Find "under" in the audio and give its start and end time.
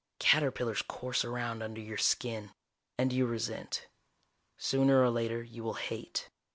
1.61-1.79